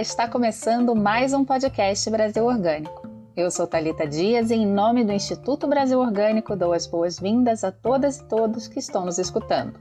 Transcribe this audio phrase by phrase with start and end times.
[0.00, 3.08] Está começando mais um podcast Brasil Orgânico.
[3.36, 7.72] Eu sou Talita Dias e em nome do Instituto Brasil Orgânico dou as boas-vindas a
[7.72, 9.76] todas e todos que estão nos escutando.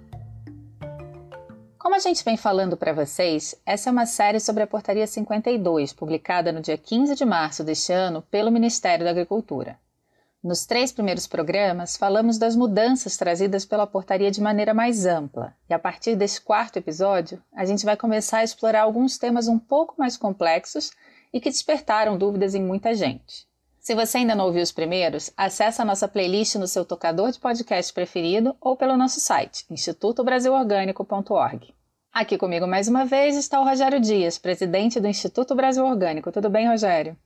[1.78, 5.94] Como a gente vem falando para vocês, essa é uma série sobre a Portaria 52,
[5.94, 9.78] publicada no dia 15 de março deste ano pelo Ministério da Agricultura.
[10.44, 15.74] Nos três primeiros programas, falamos das mudanças trazidas pela portaria de maneira mais ampla, e
[15.74, 19.96] a partir desse quarto episódio, a gente vai começar a explorar alguns temas um pouco
[19.98, 20.92] mais complexos
[21.34, 23.48] e que despertaram dúvidas em muita gente.
[23.80, 27.40] Se você ainda não ouviu os primeiros, acesse a nossa playlist no seu tocador de
[27.40, 31.74] podcast preferido ou pelo nosso site, institutobrasilorgânico.org.
[32.14, 36.32] Aqui comigo mais uma vez está o Rogério Dias, presidente do Instituto Brasil Orgânico.
[36.32, 37.18] Tudo bem, Rogério?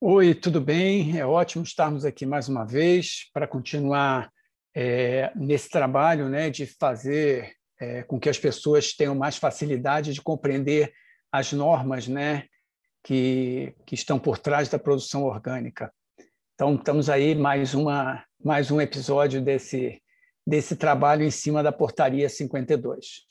[0.00, 1.18] Oi, tudo bem?
[1.18, 4.30] É ótimo estarmos aqui mais uma vez para continuar
[4.74, 10.20] é, nesse trabalho né, de fazer é, com que as pessoas tenham mais facilidade de
[10.20, 10.92] compreender
[11.32, 12.44] as normas né,
[13.02, 15.90] que, que estão por trás da produção orgânica.
[16.54, 20.02] Então, estamos aí mais, uma, mais um episódio desse,
[20.46, 23.26] desse trabalho em cima da Portaria 52.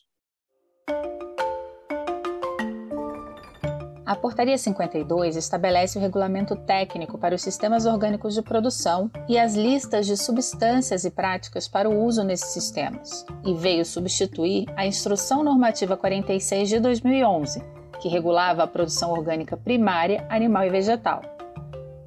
[4.05, 9.55] A Portaria 52 estabelece o regulamento técnico para os sistemas orgânicos de produção e as
[9.55, 15.41] listas de substâncias e práticas para o uso nesses sistemas, e veio substituir a Instrução
[15.41, 17.63] Normativa 46 de 2011,
[18.01, 21.21] que regulava a produção orgânica primária, animal e vegetal.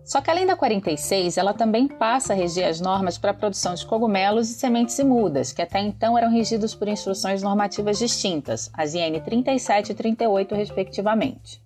[0.04, 3.74] Só que além da 46, ela também passa a reger as normas para a produção
[3.74, 8.92] de cogumelos e sementes imudas, que até então eram regidos por instruções normativas distintas, as
[8.92, 11.65] IN 37 e 38, respectivamente.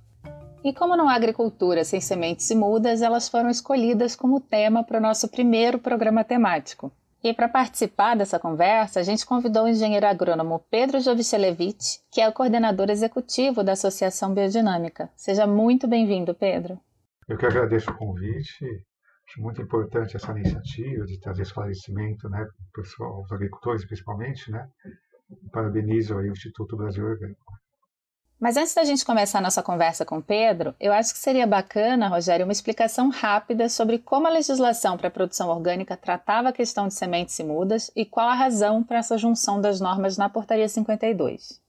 [0.62, 4.98] E como não há agricultura sem sementes e mudas, elas foram escolhidas como tema para
[4.98, 6.92] o nosso primeiro programa temático.
[7.24, 12.28] E para participar dessa conversa, a gente convidou o engenheiro agrônomo Pedro Jovichelevich, que é
[12.28, 15.10] o coordenador executivo da Associação Biodinâmica.
[15.16, 16.78] Seja muito bem-vindo, Pedro.
[17.26, 18.64] Eu que agradeço o convite.
[19.28, 24.50] Acho muito importante essa iniciativa de trazer esclarecimento né, para os agricultores, principalmente.
[24.50, 24.66] Né?
[25.52, 27.59] Parabenizo aí o Instituto Brasil Orgânico.
[28.40, 32.08] Mas antes da gente começar a nossa conversa com Pedro, eu acho que seria bacana,
[32.08, 36.88] Rogério, uma explicação rápida sobre como a legislação para a produção orgânica tratava a questão
[36.88, 40.66] de sementes e mudas e qual a razão para essa junção das normas na Portaria
[40.66, 41.60] 52.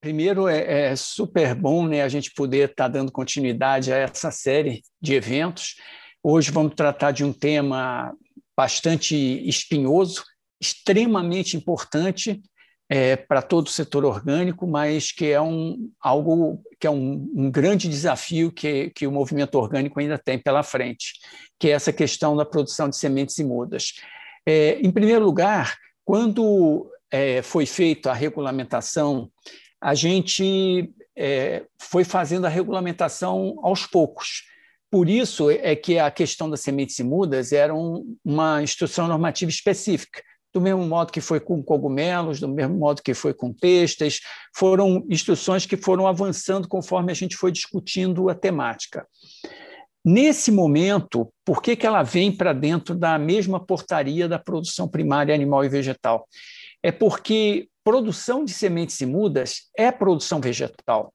[0.00, 4.30] Primeiro, é, é super bom né, a gente poder estar tá dando continuidade a essa
[4.30, 5.76] série de eventos.
[6.22, 8.14] Hoje vamos tratar de um tema
[8.56, 9.14] bastante
[9.46, 10.24] espinhoso,
[10.58, 12.40] extremamente importante
[12.88, 17.50] é, para todo o setor orgânico, mas que é um, algo que é um, um
[17.50, 21.14] grande desafio que, que o movimento orgânico ainda tem pela frente,
[21.58, 23.94] que é essa questão da produção de sementes e mudas.
[24.46, 29.30] É, em primeiro lugar, quando é, foi feita a regulamentação,
[29.80, 34.44] a gente é, foi fazendo a regulamentação aos poucos.
[34.90, 39.50] Por isso é que a questão das sementes e mudas era um, uma instrução normativa
[39.50, 40.22] específica
[40.52, 44.20] do mesmo modo que foi com cogumelos, do mesmo modo que foi com pestas,
[44.54, 49.06] foram instruções que foram avançando conforme a gente foi discutindo a temática.
[50.04, 55.34] Nesse momento, por que, que ela vem para dentro da mesma portaria da produção primária
[55.34, 56.26] animal e vegetal?
[56.82, 61.12] É porque produção de sementes e mudas é produção vegetal.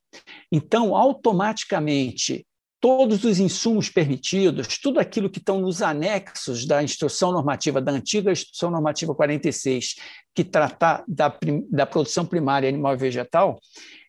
[0.51, 2.45] Então, automaticamente,
[2.83, 8.29] todos os insumos permitidos, tudo aquilo que estão nos anexos da instrução normativa, da antiga
[8.29, 9.95] instrução normativa 46,
[10.35, 11.33] que trata da,
[11.71, 13.57] da produção primária animal e vegetal,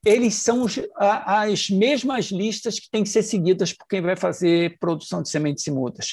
[0.04, 5.22] eles são as mesmas listas que têm que ser seguidas por quem vai fazer produção
[5.22, 6.08] de sementes e mudas.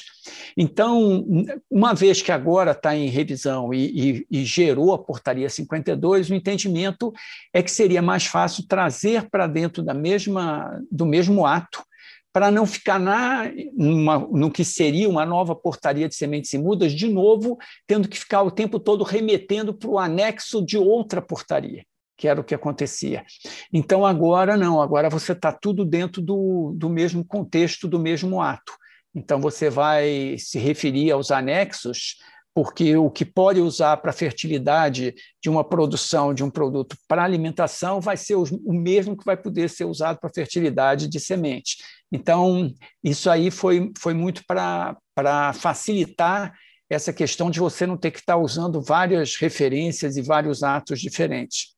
[0.56, 1.26] Então,
[1.68, 6.34] uma vez que agora está em revisão e, e, e gerou a portaria 52, o
[6.34, 7.12] entendimento
[7.52, 11.82] é que seria mais fácil trazer para dentro da mesma, do mesmo ato
[12.32, 13.44] para não ficar na,
[13.74, 18.18] numa, no que seria uma nova portaria de sementes e mudas, de novo, tendo que
[18.18, 21.84] ficar o tempo todo remetendo para o anexo de outra portaria,
[22.16, 23.24] que era o que acontecia.
[23.72, 28.72] Então, agora não, agora você está tudo dentro do, do mesmo contexto, do mesmo ato.
[29.14, 32.16] Então, você vai se referir aos anexos
[32.54, 38.00] porque o que pode usar para fertilidade de uma produção de um produto para alimentação
[38.00, 41.78] vai ser o mesmo que vai poder ser usado para fertilidade de semente.
[42.12, 42.72] Então,
[43.02, 46.52] isso aí foi, foi muito para facilitar
[46.90, 51.74] essa questão de você não ter que estar usando várias referências e vários atos diferentes.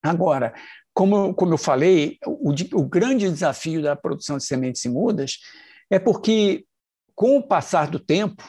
[0.00, 0.54] Agora,
[0.94, 5.38] como, como eu falei, o, o grande desafio da produção de sementes e mudas
[5.90, 6.64] é porque,
[7.16, 8.48] com o passar do tempo,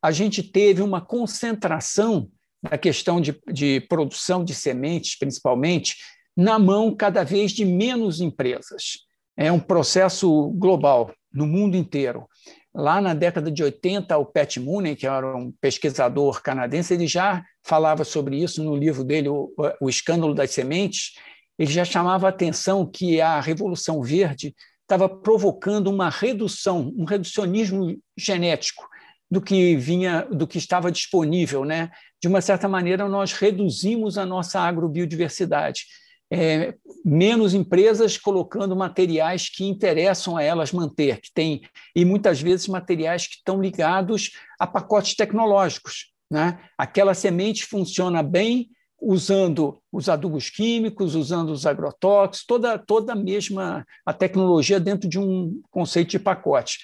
[0.00, 2.30] a gente teve uma concentração
[2.62, 5.96] na questão de, de produção de sementes, principalmente,
[6.36, 9.06] na mão cada vez de menos empresas.
[9.36, 12.26] É um processo global, no mundo inteiro.
[12.74, 17.42] Lá na década de 80, o Pat Mooney, que era um pesquisador canadense, ele já
[17.62, 21.12] falava sobre isso no livro dele, O, o Escândalo das Sementes.
[21.58, 27.96] Ele já chamava a atenção que a Revolução Verde estava provocando uma redução, um reducionismo
[28.16, 28.86] genético
[29.30, 31.90] do que vinha, do que estava disponível, né?
[32.22, 35.86] De uma certa maneira, nós reduzimos a nossa agrobiodiversidade
[36.30, 36.74] é,
[37.04, 41.62] menos empresas colocando materiais que interessam a elas manter, que tem
[41.94, 46.12] e muitas vezes materiais que estão ligados a pacotes tecnológicos.
[46.30, 46.58] Né?
[46.76, 48.68] Aquela semente funciona bem
[49.00, 55.18] usando os adubos químicos, usando os agrotóxicos, toda, toda a mesma a tecnologia dentro de
[55.18, 56.78] um conceito de pacote.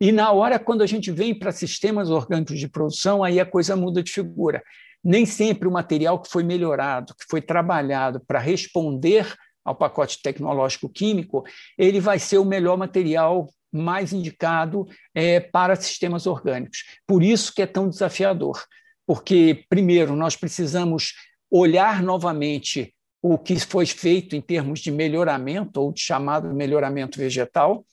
[0.00, 3.74] E na hora, quando a gente vem para sistemas orgânicos de produção, aí a coisa
[3.74, 4.62] muda de figura
[5.06, 9.32] nem sempre o material que foi melhorado, que foi trabalhado para responder
[9.64, 11.44] ao pacote tecnológico químico,
[11.78, 14.84] ele vai ser o melhor material mais indicado
[15.14, 16.84] é, para sistemas orgânicos.
[17.06, 18.60] Por isso que é tão desafiador,
[19.06, 21.12] porque, primeiro, nós precisamos
[21.48, 22.92] olhar novamente
[23.22, 27.84] o que foi feito em termos de melhoramento, ou de chamado melhoramento vegetal,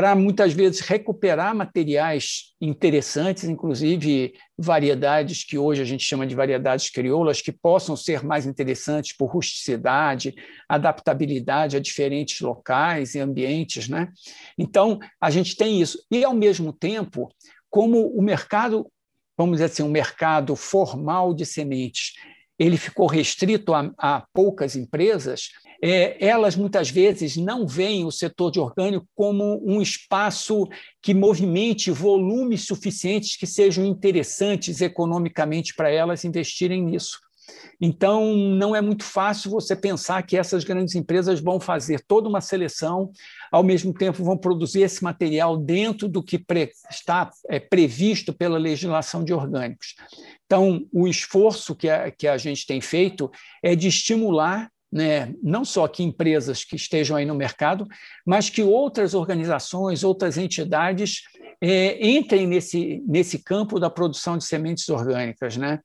[0.00, 6.88] para muitas vezes recuperar materiais interessantes, inclusive variedades que hoje a gente chama de variedades
[6.88, 10.34] crioulas, que possam ser mais interessantes por rusticidade,
[10.66, 13.90] adaptabilidade a diferentes locais e ambientes.
[13.90, 14.08] Né?
[14.56, 16.02] Então, a gente tem isso.
[16.10, 17.28] E, ao mesmo tempo,
[17.68, 18.90] como o mercado,
[19.36, 22.14] vamos dizer assim, o mercado formal de sementes,
[22.60, 25.48] ele ficou restrito a, a poucas empresas,
[25.82, 30.68] é, elas muitas vezes não veem o setor de orgânico como um espaço
[31.00, 37.18] que movimente volumes suficientes que sejam interessantes economicamente para elas investirem nisso.
[37.80, 42.40] Então, não é muito fácil você pensar que essas grandes empresas vão fazer toda uma
[42.40, 43.10] seleção,
[43.50, 46.42] ao mesmo tempo vão produzir esse material dentro do que
[46.90, 49.94] está é, previsto pela legislação de orgânicos.
[50.44, 53.30] Então, o esforço que a, que a gente tem feito
[53.62, 57.86] é de estimular né, não só que empresas que estejam aí no mercado,
[58.26, 61.22] mas que outras organizações, outras entidades
[61.60, 65.56] é, entrem nesse, nesse campo da produção de sementes orgânicas.
[65.56, 65.78] Né?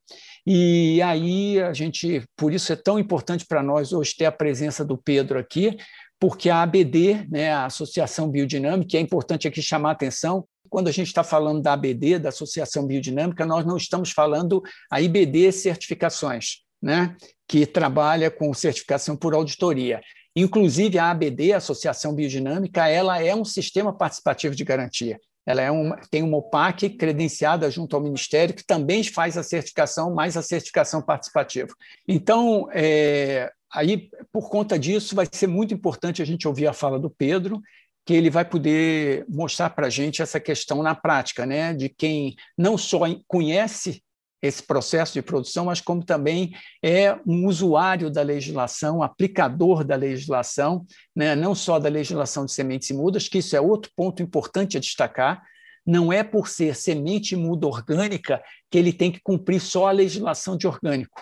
[0.46, 4.86] E aí a gente, por isso é tão importante para nós hoje ter a presença
[4.86, 5.76] do Pedro aqui,
[6.20, 10.92] porque a ABD, né, a Associação Biodinâmica, é importante aqui chamar a atenção, quando a
[10.92, 14.62] gente está falando da ABD, da Associação Biodinâmica, nós não estamos falando
[14.92, 17.16] a IBD certificações, né?
[17.48, 20.02] que trabalha com certificação por auditoria.
[20.36, 25.20] Inclusive, a ABD, a Associação Biodinâmica, ela é um sistema participativo de garantia.
[25.46, 30.14] Ela é uma, tem uma OPAC credenciada junto ao Ministério, que também faz a certificação,
[30.14, 31.74] mais a certificação participativa.
[32.08, 37.00] Então, é, aí, por conta disso, vai ser muito importante a gente ouvir a fala
[37.00, 37.62] do Pedro,
[38.06, 42.36] que ele vai poder mostrar para a gente essa questão na prática, né, de quem
[42.58, 44.04] não só conhece
[44.46, 46.54] esse processo de produção, mas como também
[46.84, 51.36] é um usuário da legislação, aplicador da legislação, né?
[51.36, 54.80] não só da legislação de sementes e mudas, que isso é outro ponto importante a
[54.80, 55.44] destacar.
[55.86, 59.92] Não é por ser semente e muda orgânica que ele tem que cumprir só a
[59.92, 61.22] legislação de orgânico.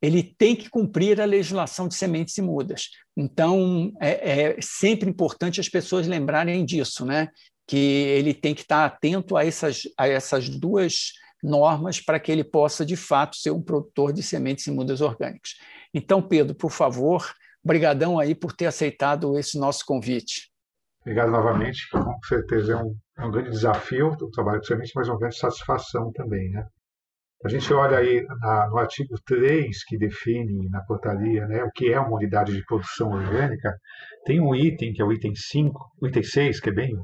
[0.00, 2.88] Ele tem que cumprir a legislação de sementes e mudas.
[3.16, 7.28] Então, é, é sempre importante as pessoas lembrarem disso, né?
[7.66, 12.44] que ele tem que estar atento a essas, a essas duas normas para que ele
[12.44, 15.56] possa, de fato, ser um produtor de sementes e mudas orgânicas.
[15.92, 17.34] Então, Pedro, por favor,
[17.64, 20.50] brigadão aí por ter aceitado esse nosso convite.
[21.00, 21.88] Obrigado novamente.
[21.90, 25.36] Com certeza é um, é um grande desafio o trabalho com semente, mas uma grande
[25.36, 26.64] satisfação também, né?
[27.44, 31.92] A gente olha aí na, no artigo 3, que define na portaria né, o que
[31.92, 33.76] é uma unidade de produção orgânica,
[34.24, 36.94] tem um item, que é o item 5, o item 6, que é bem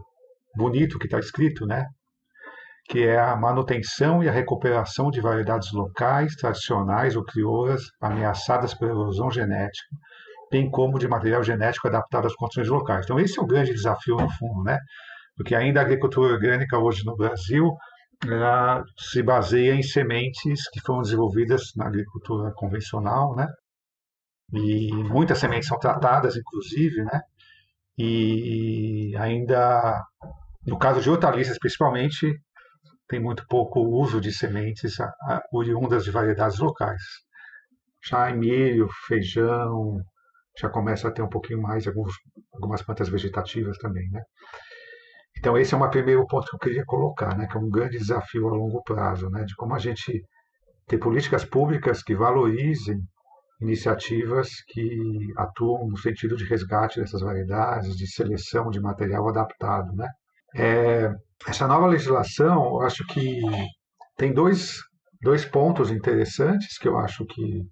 [0.54, 1.84] bonito que está escrito, né?
[2.88, 8.92] Que é a manutenção e a recuperação de variedades locais, tradicionais ou crioulas ameaçadas pela
[8.92, 9.88] erosão genética,
[10.50, 13.04] bem como de material genético adaptado às condições locais.
[13.04, 14.78] Então, esse é o grande desafio, no fundo, né?
[15.36, 17.70] Porque ainda a agricultura orgânica hoje no Brasil
[18.26, 23.46] ela se baseia em sementes que foram desenvolvidas na agricultura convencional, né?
[24.52, 27.20] E muitas sementes são tratadas, inclusive, né?
[27.98, 30.02] E ainda,
[30.66, 32.32] no caso de hortaliças principalmente,
[33.08, 34.96] tem muito pouco uso de sementes
[35.52, 37.02] oriundas de variedades locais.
[38.08, 40.00] Já em milho, feijão,
[40.60, 42.14] já começa a ter um pouquinho mais alguns,
[42.52, 44.22] algumas plantas vegetativas também, né?
[45.38, 47.96] Então esse é um primeiro ponto que eu queria colocar, né, que é um grande
[47.96, 50.20] desafio a longo prazo, né, de como a gente
[50.88, 52.98] ter políticas públicas que valorizem
[53.60, 59.92] iniciativas que atuam no sentido de resgate dessas variedades, de seleção de material adaptado.
[59.94, 60.08] Né?
[60.54, 61.10] É,
[61.46, 63.40] essa nova legislação, eu acho que
[64.16, 64.80] tem dois,
[65.20, 67.62] dois pontos interessantes que eu acho que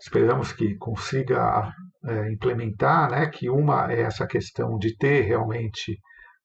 [0.00, 1.72] esperamos que consiga
[2.04, 3.26] é, implementar, né?
[3.26, 5.98] que uma é essa questão de ter realmente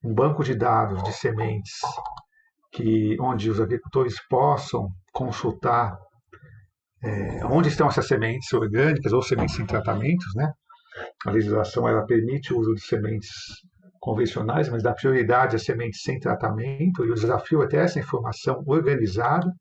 [0.03, 1.79] um banco de dados de sementes
[2.71, 5.97] que onde os agricultores possam consultar
[7.03, 10.51] é, onde estão essas sementes orgânicas ou sementes sem tratamentos, né?
[11.25, 13.29] A legislação ela permite o uso de sementes
[13.99, 18.63] convencionais, mas dá prioridade às sementes sem tratamento e o desafio é ter essa informação
[18.65, 19.51] organizada.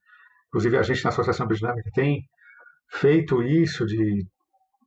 [0.49, 2.23] Inclusive a gente na Associação Biodinâmica tem
[2.91, 4.27] feito isso de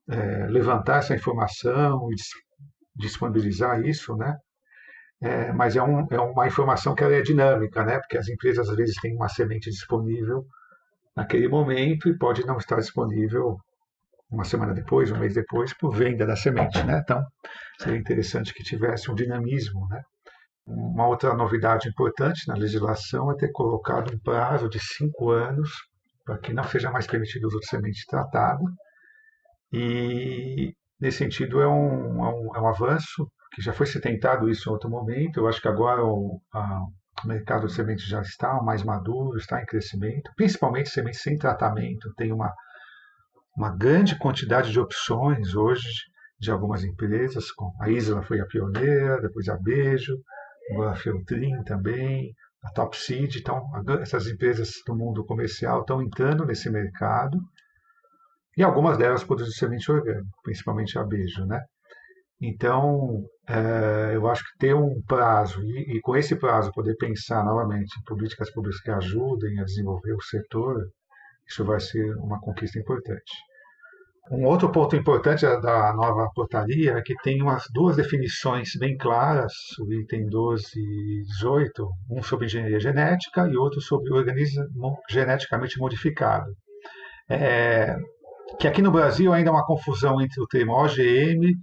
[0.09, 2.15] é, levantar essa informação e
[2.95, 4.35] disponibilizar isso, né?
[5.21, 7.99] É, mas é, um, é, uma informação que é dinâmica, né?
[7.99, 10.45] Porque as empresas às vezes têm uma semente disponível
[11.15, 13.57] naquele momento e pode não estar disponível
[14.31, 16.81] uma semana depois, um mês depois, por venda da semente.
[16.83, 16.99] Né?
[17.03, 17.23] Então,
[17.79, 19.87] seria interessante que tivesse um dinamismo.
[19.89, 20.01] Né?
[20.65, 25.69] Uma outra novidade importante na legislação é ter colocado um prazo de cinco anos
[26.23, 28.63] para que não seja mais permitido o uso de semente tratada.
[29.73, 34.49] E, nesse sentido, é um, é um, é um avanço, que já foi se tentado
[34.49, 35.39] isso em outro momento.
[35.39, 36.83] Eu acho que agora o, a,
[37.23, 42.13] o mercado de sementes já está mais maduro, está em crescimento, principalmente sementes sem tratamento.
[42.15, 42.53] Tem uma,
[43.55, 45.89] uma grande quantidade de opções hoje
[46.39, 47.45] de algumas empresas.
[47.79, 50.17] A Isla foi a pioneira, depois a Beijo,
[50.89, 53.35] a Feltrin também, a Top Seed.
[53.35, 53.61] Então,
[54.01, 57.37] essas empresas do mundo comercial estão entrando nesse mercado
[58.57, 61.61] e algumas delas produzem semente orgânica, principalmente a Beijo, né?
[62.41, 67.45] Então, é, eu acho que ter um prazo e, e, com esse prazo poder pensar
[67.45, 70.87] novamente em políticas públicas que ajudem a desenvolver o setor,
[71.51, 73.31] isso vai ser uma conquista importante.
[74.31, 79.51] Um outro ponto importante da nova portaria é que tem umas duas definições bem claras,
[79.77, 86.49] o item 12 e 18, um sobre engenharia genética e outro sobre organismo geneticamente modificado.
[87.29, 87.93] É,
[88.57, 91.53] que aqui no Brasil ainda há uma confusão entre o termo OGM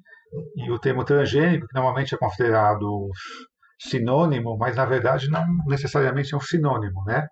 [0.56, 3.08] e o termo transgênico, que normalmente é considerado
[3.80, 7.26] sinônimo, mas na verdade não necessariamente é um sinônimo, né?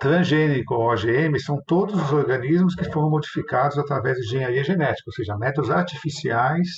[0.00, 5.12] Transgênico ou OGM são todos os organismos que foram modificados através de engenharia genética, ou
[5.12, 6.68] seja, métodos artificiais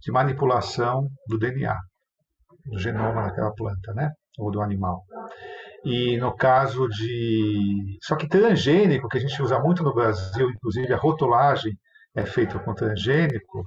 [0.00, 1.76] de manipulação do DNA,
[2.64, 4.10] do genoma daquela planta, né?
[4.38, 5.02] Ou do animal.
[5.84, 7.98] E no caso de.
[8.02, 11.74] Só que transgênico, que a gente usa muito no Brasil, inclusive a rotulagem
[12.16, 13.64] é feita com transgênico,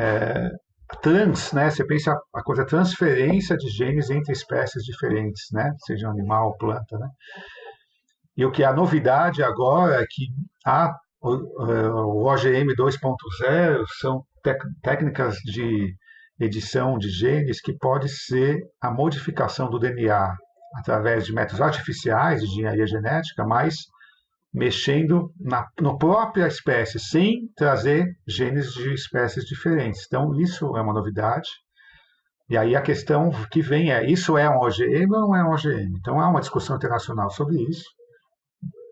[0.00, 0.48] é,
[1.02, 1.70] trans, né?
[1.70, 5.70] Você pensa a coisa transferência de genes entre espécies diferentes, né?
[5.86, 7.08] Seja animal ou planta, né?
[8.36, 10.28] E o que é a novidade agora é que
[10.64, 14.24] a, o, OGM 2.0 são
[14.82, 15.94] técnicas de
[16.40, 20.34] edição de genes que pode ser a modificação do DNA
[20.74, 23.76] através de métodos artificiais de engenharia genética, mas
[24.52, 30.04] mexendo na, na própria espécie, sem trazer genes de espécies diferentes.
[30.06, 31.48] Então, isso é uma novidade.
[32.48, 35.52] E aí a questão que vem é: isso é um OGM ou não é um
[35.52, 35.96] OGM?
[35.98, 37.84] Então, há uma discussão internacional sobre isso.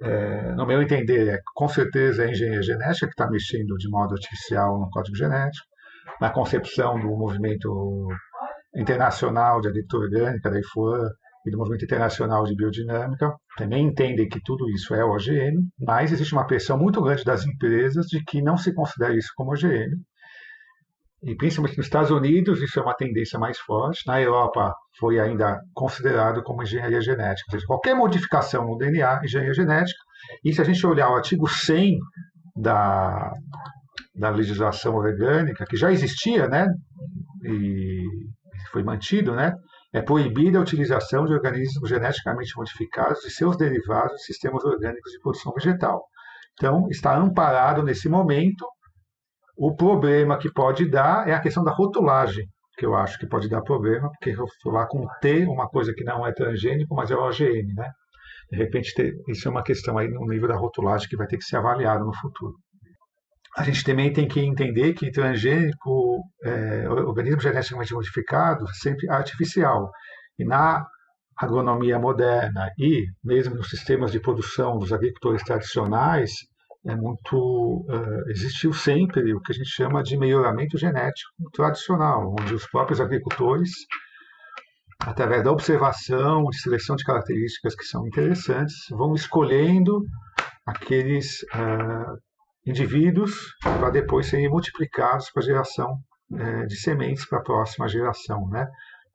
[0.02, 3.88] É, no meu entender, é, com certeza é a engenharia genética que está mexendo de
[3.88, 5.66] modo artificial no código genético,
[6.20, 8.08] na concepção do movimento
[8.74, 11.10] internacional de agricultura orgânica, da IFOA,
[11.46, 16.34] e do Movimento Internacional de Biodinâmica também entendem que tudo isso é OGM, mas existe
[16.34, 19.96] uma pressão muito grande das empresas de que não se considere isso como OGM.
[21.22, 24.06] E principalmente nos Estados Unidos, isso é uma tendência mais forte.
[24.06, 27.44] Na Europa, foi ainda considerado como engenharia genética.
[27.48, 30.00] Ou seja, qualquer modificação no DNA, engenharia genética.
[30.44, 31.98] E se a gente olhar o artigo 100
[32.56, 33.32] da,
[34.14, 36.66] da legislação orgânica, que já existia, né?
[37.44, 38.02] E
[38.72, 39.52] foi mantido, né?
[39.92, 45.20] É proibida a utilização de organismos geneticamente modificados e seus derivados em sistemas orgânicos de
[45.20, 46.02] produção vegetal.
[46.54, 48.66] Então, está amparado nesse momento.
[49.60, 52.46] O problema que pode dar é a questão da rotulagem,
[52.78, 56.26] que eu acho que pode dar problema, porque rotular com T, uma coisa que não
[56.26, 57.90] é transgênico, mas é OGM, né?
[58.50, 58.92] De repente,
[59.28, 62.04] isso é uma questão aí no nível da rotulagem que vai ter que ser avaliado
[62.04, 62.54] no futuro
[63.56, 69.90] a gente também tem que entender que transgênico, é, organismo geneticamente modificado, sempre artificial.
[70.38, 70.86] E na
[71.36, 76.32] agronomia moderna e mesmo nos sistemas de produção dos agricultores tradicionais,
[76.86, 77.36] é muito
[77.88, 83.00] uh, existiu sempre o que a gente chama de melhoramento genético tradicional, onde os próprios
[83.00, 83.70] agricultores,
[85.00, 90.02] através da observação e seleção de características que são interessantes, vão escolhendo
[90.66, 92.18] aqueles uh,
[92.66, 93.32] indivíduos
[93.62, 95.98] para depois serem multiplicados para a geração
[96.32, 98.66] é, de sementes para a próxima geração, né?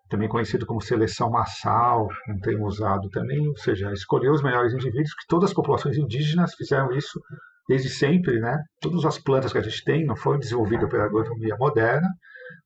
[0.09, 5.13] Também conhecido como seleção massal, um termo usado também, ou seja, escolher os melhores indivíduos,
[5.13, 7.19] que todas as populações indígenas fizeram isso
[7.67, 8.57] desde sempre, né?
[8.79, 12.07] Todas as plantas que a gente tem não foram desenvolvidas pela agronomia moderna,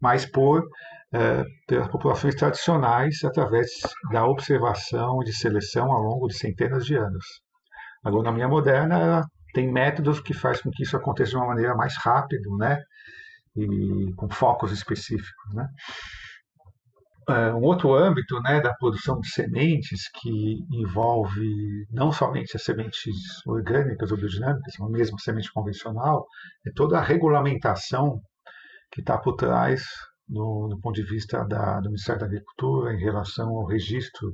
[0.01, 0.67] mas por
[1.11, 3.67] é, pelas populações tradicionais através
[4.11, 7.25] da observação e de seleção ao longo de centenas de anos.
[8.03, 11.95] A agronomia moderna tem métodos que faz com que isso aconteça de uma maneira mais
[11.97, 12.77] rápida, né?
[13.55, 15.67] E com focos específicos, né?
[17.29, 23.13] É, um outro âmbito né, da produção de sementes que envolve não somente as sementes
[23.45, 26.25] orgânicas ou biodinâmicas, mas mesmo a semente convencional,
[26.65, 28.19] é toda a regulamentação
[28.91, 29.83] que está por trás
[30.27, 34.33] do, do, ponto de vista da, do Ministério da Agricultura em relação ao registro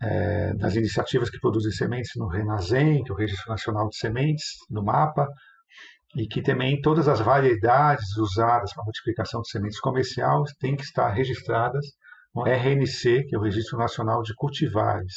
[0.00, 4.46] é, das iniciativas que produzem sementes no RENASEM, que é o Registro Nacional de Sementes,
[4.70, 5.26] no MAPA,
[6.16, 11.10] e que também todas as variedades usadas para multiplicação de sementes comerciais têm que estar
[11.10, 11.84] registradas
[12.34, 15.14] no RNC, que é o Registro Nacional de Cultivares.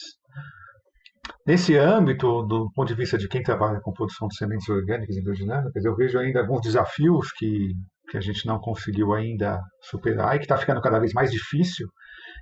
[1.45, 5.23] Nesse âmbito, do ponto de vista de quem trabalha com produção de sementes orgânicas e
[5.23, 7.73] biodinâmicas, eu vejo ainda alguns desafios que,
[8.09, 11.87] que a gente não conseguiu ainda superar e que está ficando cada vez mais difícil,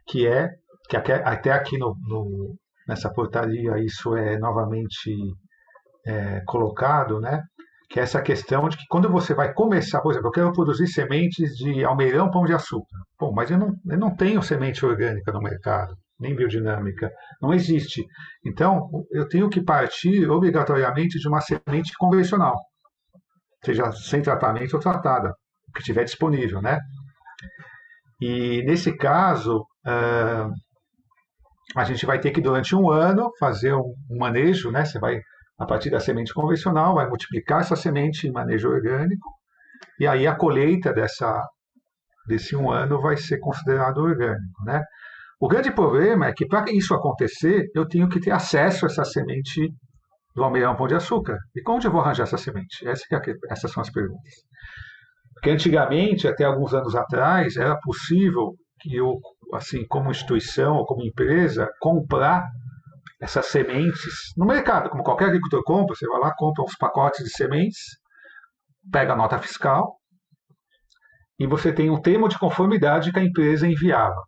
[0.08, 0.50] que é
[0.90, 2.56] que até aqui no, no,
[2.88, 5.14] nessa portaria isso é novamente
[6.06, 7.42] é, colocado, né?
[7.90, 10.88] Que é essa questão de que quando você vai começar, por exemplo, eu quero produzir
[10.88, 12.96] sementes de almeirão pão de açúcar.
[13.20, 18.06] Bom, mas eu não, eu não tenho semente orgânica no mercado, nem biodinâmica, não existe.
[18.46, 22.56] Então, eu tenho que partir obrigatoriamente de uma semente convencional,
[23.66, 25.34] seja sem tratamento ou tratada,
[25.76, 26.80] que tiver disponível, né?
[28.22, 30.52] E nesse caso, uh,
[31.76, 34.86] a gente vai ter que, durante um ano, fazer um, manejo, né?
[34.86, 35.20] Você vai,
[35.60, 39.30] a partir da semente convencional, vai multiplicar essa semente em manejo orgânico,
[40.00, 41.46] e aí a colheita dessa,
[42.28, 44.84] desse um ano vai ser considerado orgânico, né?
[45.42, 49.06] O grande problema é que, para isso acontecer, eu tenho que ter acesso a essa
[49.06, 49.70] semente
[50.36, 51.38] do almeirão pão de açúcar.
[51.56, 52.86] E onde eu vou arranjar essa semente?
[52.86, 54.34] Essa é essas são as perguntas.
[55.34, 59.18] Porque antigamente, até alguns anos atrás, era possível que eu
[59.54, 62.46] assim, como instituição ou como empresa, comprar
[63.22, 67.30] essas sementes no mercado, como qualquer agricultor compra, você vai lá, compra uns pacotes de
[67.32, 67.80] sementes,
[68.92, 69.98] pega a nota fiscal
[71.38, 74.22] e você tem um termo de conformidade que a empresa enviava,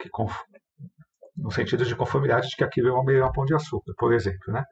[0.00, 0.08] que,
[1.36, 4.52] no sentido de conformidade de que aquilo é um pão de açúcar, por exemplo.
[4.52, 4.62] Né?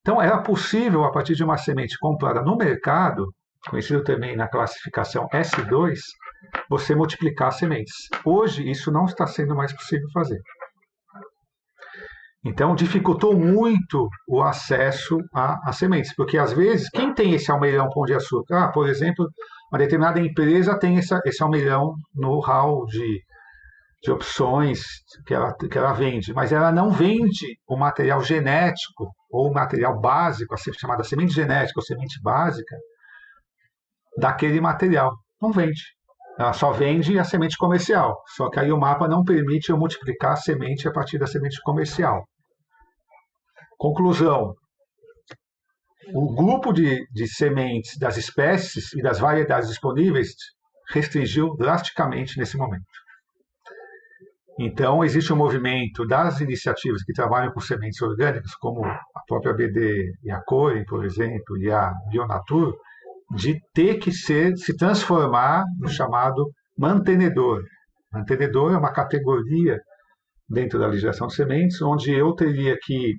[0.00, 3.26] Então, era possível, a partir de uma semente comprada no mercado,
[3.68, 5.98] conhecido também na classificação S2,
[6.70, 7.94] você multiplicar sementes.
[8.24, 10.40] Hoje, isso não está sendo mais possível fazer.
[12.44, 18.04] Então, dificultou muito o acesso a, sementes, porque às vezes, quem tem esse almeirão pão
[18.04, 18.64] de açúcar?
[18.64, 19.28] Ah, por exemplo,
[19.72, 23.22] uma determinada empresa tem essa, esse almeirão no hall de,
[24.02, 24.80] de opções
[25.26, 30.00] que ela, que ela vende, mas ela não vende o material genético ou o material
[30.00, 32.76] básico, a chamada semente genética ou semente básica,
[34.16, 35.12] daquele material.
[35.42, 35.97] Não vende.
[36.38, 38.22] Ela só vende a semente comercial.
[38.36, 41.60] Só que aí o mapa não permite eu multiplicar a semente a partir da semente
[41.62, 42.24] comercial.
[43.76, 44.54] Conclusão:
[46.14, 50.28] o grupo de, de sementes das espécies e das variedades disponíveis
[50.90, 52.86] restringiu drasticamente nesse momento.
[54.60, 60.12] Então, existe um movimento das iniciativas que trabalham com sementes orgânicas, como a própria BD
[60.22, 62.76] e a CORE, por exemplo, e a Bionatur,
[63.30, 67.62] de ter que ser, se transformar no chamado mantenedor.
[68.12, 69.78] Mantenedor é uma categoria
[70.48, 73.14] dentro da legislação de sementes, onde eu teria que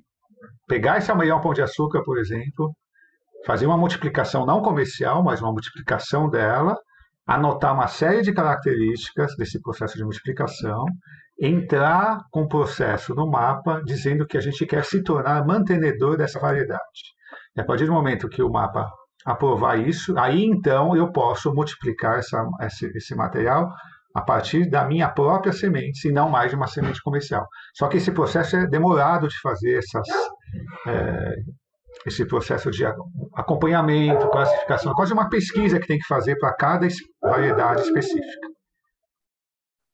[0.66, 2.74] pegar esse amanhã pão de açúcar, por exemplo,
[3.46, 6.76] fazer uma multiplicação não comercial, mas uma multiplicação dela,
[7.26, 10.84] anotar uma série de características desse processo de multiplicação,
[11.40, 16.40] entrar com o processo no mapa dizendo que a gente quer se tornar mantenedor dessa
[16.40, 16.80] variedade.
[17.56, 18.90] E a partir do momento que o mapa
[19.24, 23.70] aprovar isso, aí então eu posso multiplicar essa, esse, esse material
[24.14, 27.46] a partir da minha própria semente, e não mais de uma semente comercial.
[27.74, 30.08] Só que esse processo é demorado de fazer essas,
[30.88, 31.34] é,
[32.06, 32.84] esse processo de
[33.34, 36.88] acompanhamento, classificação, quase uma pesquisa que tem que fazer para cada
[37.22, 38.48] variedade específica.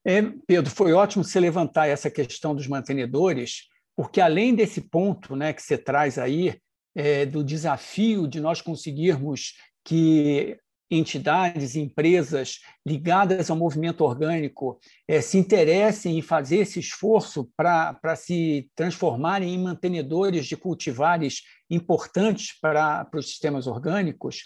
[0.06, 5.52] É, Pedro, foi ótimo você levantar essa questão dos mantenedores, porque além desse ponto né,
[5.52, 6.56] que você traz aí,
[6.96, 9.52] é, do desafio de nós conseguirmos
[9.84, 10.58] que
[10.90, 18.70] entidades, empresas ligadas ao movimento orgânico é, se interessem em fazer esse esforço para se
[18.74, 24.44] transformarem em mantenedores de cultivares importantes para, para os sistemas orgânicos,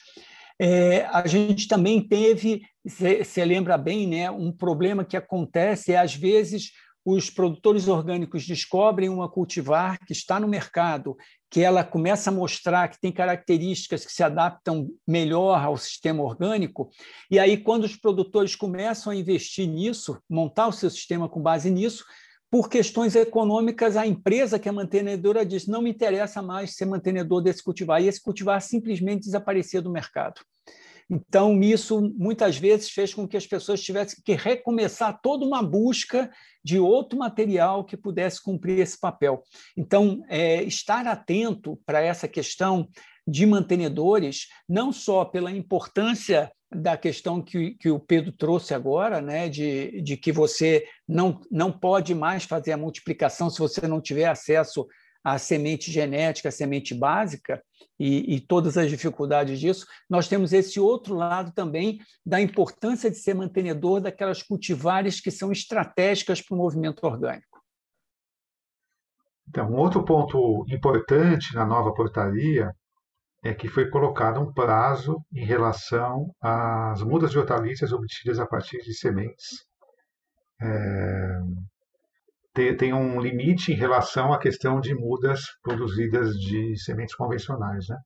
[0.59, 6.15] é, a gente também teve, você lembra bem, né, um problema que acontece é, às
[6.15, 6.73] vezes,
[7.05, 11.17] os produtores orgânicos descobrem uma cultivar que está no mercado,
[11.51, 16.91] que ela começa a mostrar que tem características que se adaptam melhor ao sistema orgânico,
[17.31, 21.71] e aí, quando os produtores começam a investir nisso, montar o seu sistema com base
[21.71, 22.05] nisso,
[22.51, 27.43] por questões econômicas, a empresa que é mantenedora diz: não me interessa mais ser mantenedor
[27.43, 30.41] desse cultivar, e esse cultivar simplesmente desaparecer do mercado.
[31.11, 36.31] Então, isso muitas vezes fez com que as pessoas tivessem que recomeçar toda uma busca
[36.65, 39.43] de outro material que pudesse cumprir esse papel.
[39.77, 42.89] Então, é, estar atento para essa questão
[43.27, 49.49] de mantenedores, não só pela importância da questão que, que o Pedro trouxe agora, né,
[49.49, 54.27] de, de que você não, não pode mais fazer a multiplicação se você não tiver
[54.27, 54.87] acesso
[55.23, 57.63] à semente genética, à semente básica,
[57.99, 63.17] e, e, todas as dificuldades disso, nós temos esse outro lado também da importância de
[63.19, 67.61] ser mantenedor daquelas cultivares que são estratégicas para o movimento orgânico.
[69.47, 72.73] Então, um outro ponto importante na nova portaria
[73.43, 78.79] é que foi colocado um prazo em relação às mudas de hortaliças obtidas a partir
[78.79, 79.67] de sementes.
[80.63, 81.41] É,
[82.53, 87.87] tem, um limite em relação à questão de mudas produzidas de sementes convencionais.
[87.89, 87.97] Né?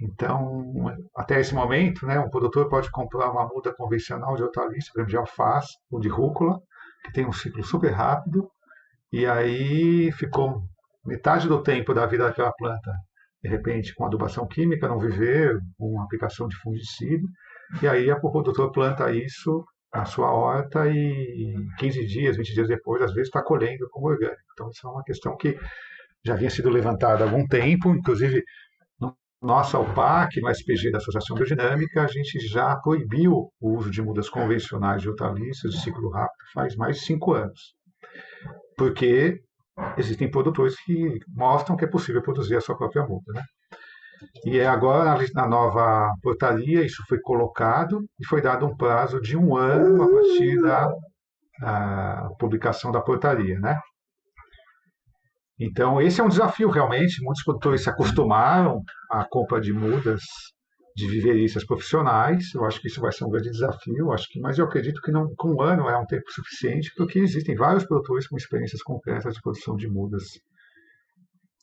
[0.00, 5.00] Então, até esse momento, né, um produtor pode comprar uma muda convencional de hortaliça, por
[5.00, 6.58] exemplo, de alface ou de rúcula,
[7.04, 8.48] que tem um ciclo super rápido,
[9.12, 10.62] e aí ficou
[11.04, 12.92] metade do tempo da vida daquela planta
[13.42, 17.26] de repente com adubação química, não viver, com aplicação de fungicida,
[17.82, 23.02] e aí o produtor planta isso na sua horta e 15 dias, 20 dias depois,
[23.02, 24.40] às vezes está colhendo como orgânico.
[24.52, 25.58] Então, isso é uma questão que
[26.24, 28.42] já vinha sido levantada há algum tempo, inclusive
[28.98, 34.00] no nosso AUPAC, no SPG da Associação Biodinâmica, a gente já proibiu o uso de
[34.00, 37.74] mudas convencionais de hortaliças de ciclo rápido faz mais de cinco anos.
[38.76, 39.40] Porque
[39.98, 43.32] existem produtores que mostram que é possível produzir a sua própria muda.
[43.34, 43.42] Né?
[44.44, 49.36] E é agora, na nova portaria, isso foi colocado e foi dado um prazo de
[49.36, 53.58] um ano a partir da publicação da portaria.
[53.58, 53.78] Né?
[55.58, 57.22] Então, esse é um desafio realmente.
[57.22, 58.80] Muitos produtores se acostumaram
[59.10, 60.20] à compra de mudas
[60.94, 62.52] de viveristas profissionais.
[62.54, 64.12] Eu acho que isso vai ser um grande desafio.
[64.12, 67.18] Acho que, mas eu acredito que não, com um ano é um tempo suficiente, porque
[67.18, 70.24] existem vários produtores com experiências concretas de produção de mudas.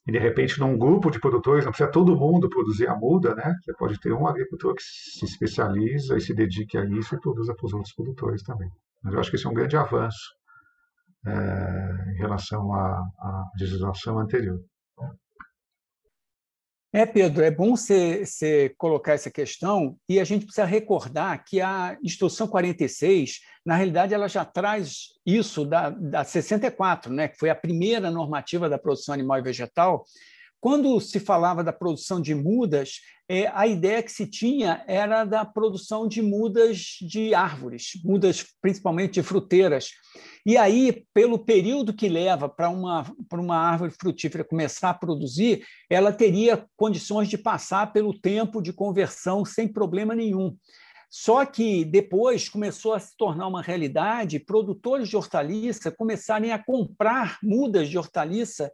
[0.09, 3.53] E de repente, num grupo de produtores, não precisa todo mundo produzir a muda, né?
[3.61, 7.53] Você pode ter um agricultor que se especializa e se dedique a isso e produza
[7.53, 8.67] para os outros produtores também.
[9.03, 10.33] Mas eu acho que esse é um grande avanço
[11.27, 14.59] é, em relação à, à legislação anterior.
[16.91, 21.95] É, Pedro, é bom você colocar essa questão e a gente precisa recordar que a
[22.03, 27.55] Instrução 46, na realidade, ela já traz isso da, da 64, né, que foi a
[27.55, 30.03] primeira normativa da produção animal e vegetal,
[30.59, 35.45] quando se falava da produção de mudas, é, a ideia que se tinha era da
[35.45, 39.91] produção de mudas de árvores, mudas principalmente de fruteiras.
[40.45, 46.11] E aí, pelo período que leva para uma, uma árvore frutífera começar a produzir, ela
[46.11, 50.57] teria condições de passar pelo tempo de conversão sem problema nenhum.
[51.09, 57.39] Só que depois começou a se tornar uma realidade, produtores de hortaliça começarem a comprar
[57.41, 58.71] mudas de hortaliça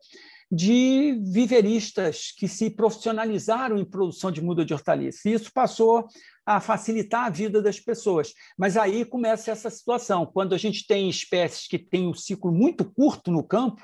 [0.52, 5.28] de viveristas que se profissionalizaram em produção de muda de hortaliça.
[5.28, 6.08] E isso passou
[6.46, 8.34] a facilitar a vida das pessoas.
[8.58, 10.26] Mas aí começa essa situação.
[10.26, 13.84] Quando a gente tem espécies que têm um ciclo muito curto no campo,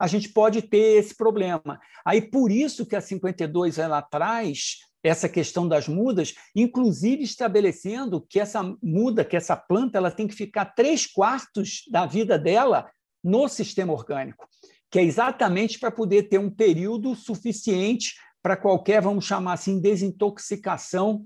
[0.00, 1.78] a gente pode ter esse problema.
[2.04, 8.40] Aí por isso que a 52 ela traz essa questão das mudas, inclusive estabelecendo que
[8.40, 12.90] essa muda, que essa planta, ela tem que ficar três quartos da vida dela
[13.22, 14.48] no sistema orgânico
[14.90, 21.24] que é exatamente para poder ter um período suficiente para qualquer, vamos chamar assim, desintoxicação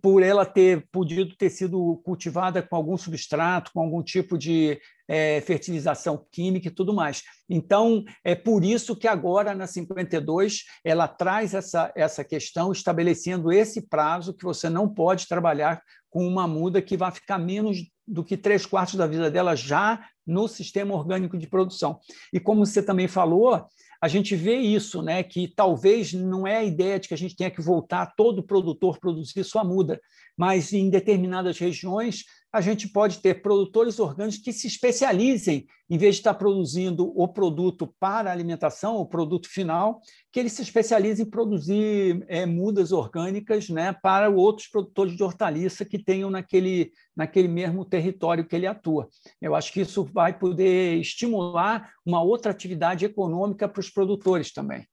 [0.00, 5.42] por ela ter podido ter sido cultivada com algum substrato, com algum tipo de é,
[5.42, 7.22] fertilização química e tudo mais.
[7.48, 13.86] Então, é por isso que agora, na 52, ela traz essa, essa questão, estabelecendo esse
[13.86, 18.36] prazo que você não pode trabalhar com uma muda que vai ficar menos do que
[18.36, 21.98] três quartos da vida dela já no sistema orgânico de produção.
[22.32, 23.66] E como você também falou,
[24.00, 27.36] a gente vê isso, né, que talvez não é a ideia de que a gente
[27.36, 30.00] tenha que voltar todo produtor produzir sua muda,
[30.36, 36.14] mas em determinadas regiões a gente pode ter produtores orgânicos que se especializem, em vez
[36.14, 41.28] de estar produzindo o produto para alimentação, o produto final, que eles se especializem em
[41.28, 47.84] produzir é, mudas orgânicas né, para outros produtores de hortaliça que tenham naquele, naquele mesmo
[47.84, 49.08] território que ele atua.
[49.42, 54.86] Eu acho que isso vai poder estimular uma outra atividade econômica para os produtores também.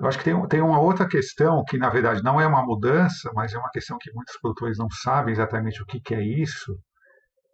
[0.00, 3.30] Eu acho que tem, tem uma outra questão que, na verdade, não é uma mudança,
[3.34, 6.76] mas é uma questão que muitos produtores não sabem exatamente o que, que é isso,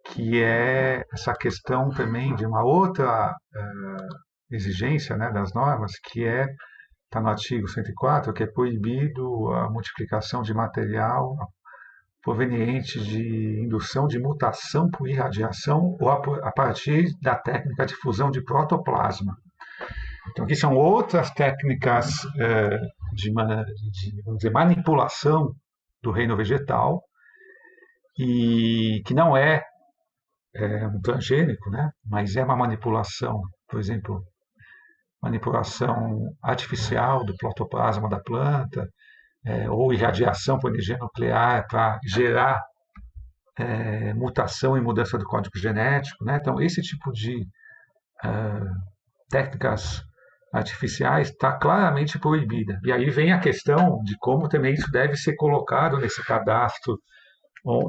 [0.05, 4.07] que é essa questão também de uma outra uh,
[4.49, 6.47] exigência né, das normas, que é,
[7.05, 11.35] está no artigo 104, que é proibido a multiplicação de material
[12.23, 18.29] proveniente de indução de mutação por irradiação ou a, a partir da técnica de fusão
[18.29, 19.35] de protoplasma.
[20.31, 22.69] Então, aqui são outras técnicas é,
[23.13, 23.31] de,
[24.37, 25.53] de manipulação
[26.01, 27.03] do reino vegetal,
[28.17, 29.63] e que não é,
[30.55, 31.91] é um transgênico, né?
[32.05, 34.23] mas é uma manipulação, por exemplo,
[35.21, 38.87] manipulação artificial do protoplasma da planta,
[39.45, 42.61] é, ou irradiação por energia nuclear para gerar
[43.57, 46.23] é, mutação e mudança do código genético.
[46.23, 46.37] Né?
[46.39, 47.41] Então, esse tipo de
[48.23, 48.69] uh,
[49.29, 50.03] técnicas
[50.53, 52.79] artificiais está claramente proibida.
[52.83, 56.97] E aí vem a questão de como também isso deve ser colocado nesse cadastro,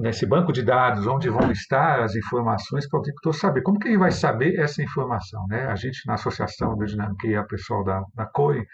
[0.00, 3.62] nesse banco de dados, onde vão estar as informações para o agricultor saber.
[3.62, 5.44] Como que ele vai saber essa informação?
[5.48, 5.66] Né?
[5.66, 8.64] A gente, na Associação Biodinâmica e a pessoal da, da COI,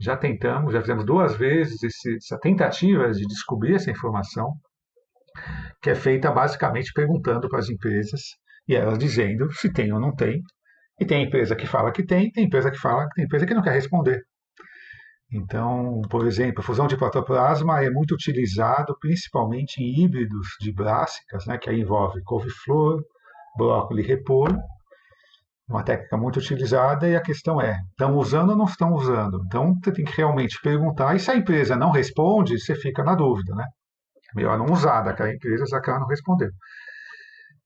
[0.00, 4.52] já tentamos, já fizemos duas vezes esse, essa tentativa de descobrir essa informação,
[5.82, 8.20] que é feita basicamente perguntando para as empresas
[8.68, 10.42] e elas dizendo se tem ou não tem,
[11.00, 13.62] e tem empresa que fala que tem, tem empresa que fala, tem empresa que não
[13.62, 14.22] quer responder.
[15.32, 21.44] Então, por exemplo, a fusão de protoplasma é muito utilizado principalmente em híbridos de brássicas,
[21.46, 23.02] né, que aí envolve couve-flor,
[23.58, 24.58] brócolis e repolho,
[25.68, 29.42] uma técnica muito utilizada e a questão é, estão usando ou não estão usando?
[29.46, 33.16] Então, você tem que realmente perguntar, e se a empresa não responde, você fica na
[33.16, 33.64] dúvida, né?
[34.34, 36.50] Melhor não usar daquela empresa se ela não respondeu.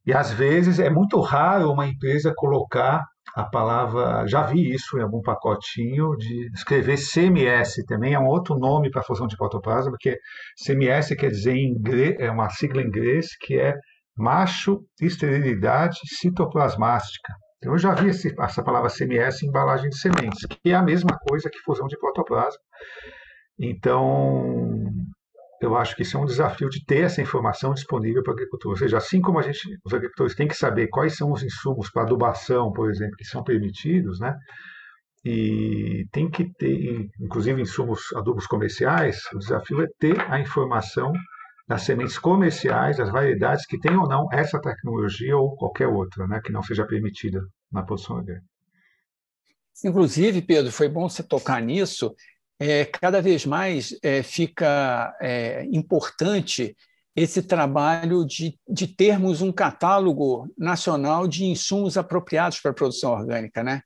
[0.07, 5.03] E às vezes é muito raro uma empresa colocar a palavra, já vi isso em
[5.03, 9.91] algum pacotinho, de escrever CMS, também é um outro nome para a fusão de protoplasma,
[9.91, 10.19] porque
[10.65, 13.75] CMS quer dizer em inglês, é uma sigla em inglês que é
[14.17, 17.35] macho esterilidade citoplasmática.
[17.59, 20.83] Então, eu já vi esse, essa palavra CMS em embalagem de sementes, que é a
[20.83, 22.61] mesma coisa que fusão de protoplasma.
[23.59, 24.80] Então,
[25.61, 28.73] eu acho que isso é um desafio de ter essa informação disponível para o agricultor.
[28.73, 31.91] Ou seja, assim como a gente, os agricultores têm que saber quais são os insumos
[31.91, 34.35] para adubação, por exemplo, que são permitidos, né?
[35.25, 41.13] E tem que ter, inclusive, insumos adubos comerciais, o desafio é ter a informação
[41.69, 46.41] das sementes comerciais, das variedades que tem ou não essa tecnologia ou qualquer outra, né,
[46.43, 48.43] que não seja permitida na produção agrícola.
[49.85, 52.13] Inclusive, Pedro, foi bom você tocar nisso,
[52.61, 56.77] é, cada vez mais é, fica é, importante
[57.17, 63.65] esse trabalho de, de termos um catálogo nacional de insumos apropriados para a produção orgânica,
[63.65, 63.83] né?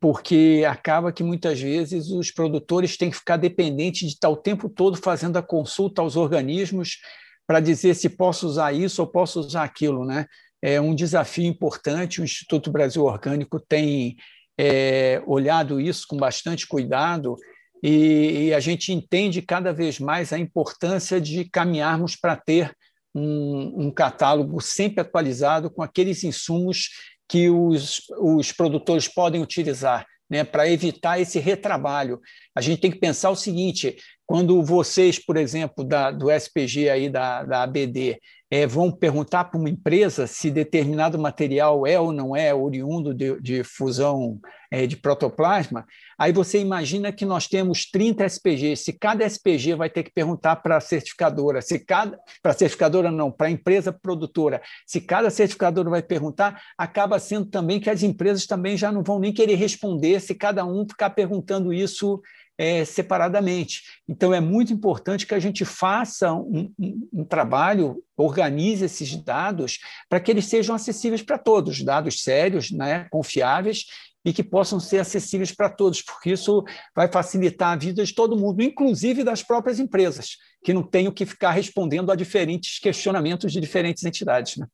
[0.00, 4.68] porque acaba que muitas vezes os produtores têm que ficar dependentes de estar o tempo
[4.68, 6.98] todo fazendo a consulta aos organismos
[7.46, 10.04] para dizer se posso usar isso ou posso usar aquilo.
[10.04, 10.26] Né?
[10.62, 14.16] É um desafio importante, o Instituto Brasil Orgânico tem
[14.56, 17.36] é, olhado isso com bastante cuidado
[17.82, 22.74] e, e, a gente entende cada vez mais a importância de caminharmos para ter
[23.14, 26.88] um, um, catálogo sempre atualizado com aqueles insumos
[27.28, 30.06] que os, os produtores podem utilizar.
[30.30, 32.20] Né, para evitar esse retrabalho.
[32.54, 33.96] A gente tem que pensar o seguinte:
[34.28, 39.58] quando vocês, por exemplo, da, do SPG aí da, da ABD, é, vão perguntar para
[39.58, 44.38] uma empresa se determinado material é ou não é oriundo de, de fusão
[44.70, 45.86] é, de protoplasma,
[46.18, 48.84] aí você imagina que nós temos 30 SPGs.
[48.84, 53.10] Se cada SPG vai ter que perguntar para a certificadora, se cada para a certificadora
[53.10, 58.02] não, para a empresa produtora, se cada certificadora vai perguntar, acaba sendo também que as
[58.02, 62.20] empresas também já não vão nem querer responder se cada um ficar perguntando isso
[62.58, 63.84] é, separadamente.
[64.08, 69.78] Então, é muito importante que a gente faça um, um, um trabalho, organize esses dados
[70.08, 73.86] para que eles sejam acessíveis para todos, dados sérios, né, confiáveis
[74.24, 78.36] e que possam ser acessíveis para todos, porque isso vai facilitar a vida de todo
[78.36, 83.60] mundo, inclusive das próprias empresas, que não tenham que ficar respondendo a diferentes questionamentos de
[83.60, 84.56] diferentes entidades.
[84.56, 84.66] Né?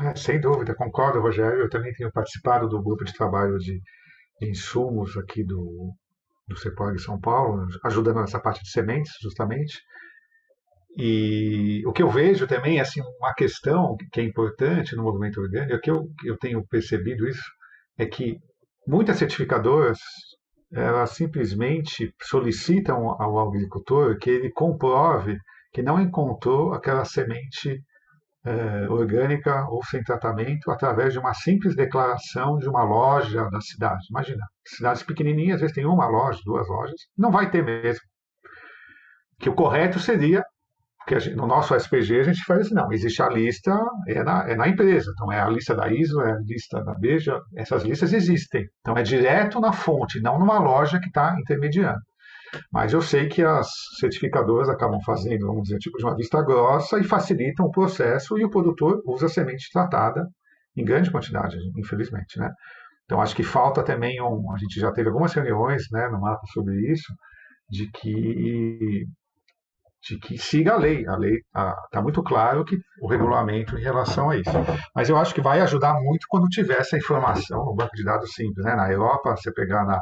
[0.00, 1.60] É, sem dúvida, concordo, Rogério.
[1.60, 3.80] Eu também tenho participado do grupo de trabalho de
[4.40, 5.94] insumos aqui do,
[6.46, 9.80] do CEPOG São Paulo, ajudando nessa parte de sementes, justamente.
[10.96, 15.80] E o que eu vejo também, assim, uma questão que é importante no movimento orgânico,
[15.80, 17.42] que eu, eu tenho percebido isso,
[17.98, 18.38] é que
[18.86, 19.98] muitas certificadoras
[20.72, 25.38] elas simplesmente solicitam ao agricultor que ele comprove
[25.72, 27.80] que não encontrou aquela semente
[28.44, 34.06] é, orgânica ou sem tratamento através de uma simples declaração de uma loja da cidade.
[34.10, 38.02] Imagina, cidades pequenininhas, às vezes tem uma loja, duas lojas, não vai ter mesmo.
[39.38, 40.44] Que o correto seria,
[41.06, 43.78] que gente, no nosso SPG a gente faz assim, não, existe a lista,
[44.08, 46.94] é na, é na empresa, então é a lista da ISO, é a lista da
[46.94, 48.66] Beja, essas listas existem.
[48.80, 52.00] Então é direto na fonte, não numa loja que está intermediando.
[52.72, 56.98] Mas eu sei que as certificadoras acabam fazendo, vamos dizer, tipo de uma vista grossa
[56.98, 60.26] e facilitam o processo e o produtor usa semente tratada
[60.76, 62.50] em grande quantidade, infelizmente, né?
[63.04, 66.42] Então acho que falta também um, a gente já teve algumas reuniões, né, no mapa
[66.52, 67.12] sobre isso,
[67.68, 69.06] de que
[70.06, 71.06] de que siga a lei.
[71.06, 74.50] A lei está muito claro que o regulamento em relação a isso.
[74.94, 78.32] Mas eu acho que vai ajudar muito quando tiver essa informação no banco de dados
[78.32, 78.64] simples.
[78.64, 78.76] Né?
[78.76, 80.00] Na Europa, você pegar na,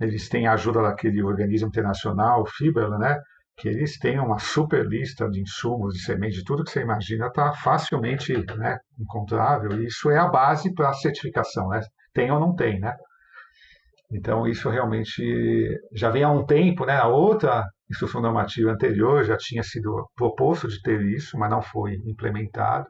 [0.00, 3.18] eles têm a ajuda daquele organismo internacional, o FIBA, né?
[3.58, 7.26] que eles têm uma super lista de insumos, de sementes, de tudo que você imagina
[7.26, 9.72] está facilmente né, encontrável.
[9.72, 11.80] E isso é a base para a certificação, né?
[12.14, 12.94] Tem ou não tem, né?
[14.12, 16.96] Então isso realmente já vem há um tempo, né?
[16.96, 21.94] A outra instrução normativa anterior já tinha sido proposto de ter isso, mas não foi
[22.06, 22.86] implementado.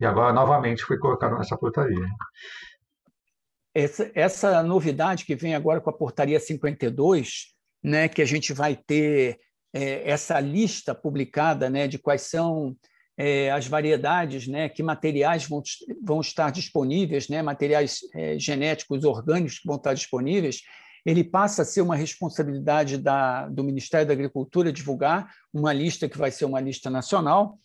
[0.00, 2.06] E agora novamente foi colocado nessa portaria.
[3.74, 8.74] Essa, essa novidade que vem agora com a portaria 52, né, que a gente vai
[8.76, 9.38] ter
[9.72, 12.76] é, essa lista publicada né, de quais são
[13.16, 15.62] é, as variedades, né, que materiais vão,
[16.02, 20.62] vão estar disponíveis, né, materiais é, genéticos orgânicos que vão estar disponíveis,
[21.04, 26.18] ele passa a ser uma responsabilidade da, do Ministério da Agricultura divulgar uma lista que
[26.18, 27.58] vai ser uma lista nacional.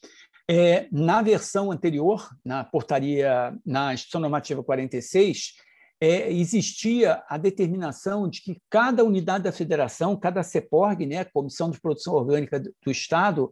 [0.50, 5.54] É, na versão anterior, na portaria, na Instituição Normativa 46,
[6.00, 11.80] é, existia a determinação de que cada unidade da federação, cada CEPORG, né, Comissão de
[11.80, 13.52] Produção Orgânica do, do Estado,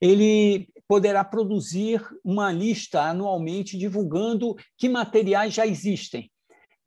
[0.00, 6.30] ele poderá produzir uma lista anualmente divulgando que materiais já existem